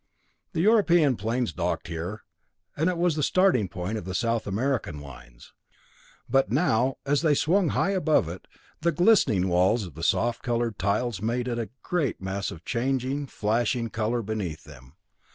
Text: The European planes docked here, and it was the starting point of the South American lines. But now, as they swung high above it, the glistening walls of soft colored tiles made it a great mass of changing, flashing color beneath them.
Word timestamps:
The 0.53 0.61
European 0.61 1.15
planes 1.15 1.53
docked 1.53 1.87
here, 1.87 2.23
and 2.75 2.89
it 2.89 2.97
was 2.97 3.15
the 3.15 3.21
starting 3.21 3.67
point 3.69 3.99
of 3.99 4.05
the 4.05 4.15
South 4.15 4.47
American 4.47 4.99
lines. 4.99 5.53
But 6.27 6.51
now, 6.51 6.97
as 7.05 7.21
they 7.21 7.35
swung 7.35 7.67
high 7.69 7.91
above 7.91 8.27
it, 8.27 8.47
the 8.79 8.91
glistening 8.91 9.47
walls 9.47 9.85
of 9.85 10.03
soft 10.03 10.41
colored 10.41 10.79
tiles 10.79 11.21
made 11.21 11.47
it 11.47 11.59
a 11.59 11.69
great 11.83 12.19
mass 12.19 12.49
of 12.49 12.65
changing, 12.65 13.27
flashing 13.27 13.91
color 13.91 14.23
beneath 14.23 14.63
them. 14.63 14.95